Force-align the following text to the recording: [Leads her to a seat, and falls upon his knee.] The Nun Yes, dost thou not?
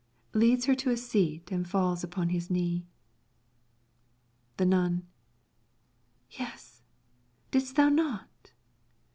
[Leads 0.33 0.65
her 0.65 0.73
to 0.73 0.89
a 0.89 0.97
seat, 0.97 1.51
and 1.51 1.69
falls 1.69 2.03
upon 2.03 2.29
his 2.29 2.49
knee.] 2.49 2.87
The 4.57 4.65
Nun 4.65 5.05
Yes, 6.31 6.81
dost 7.51 7.75
thou 7.75 7.89
not? 7.89 8.51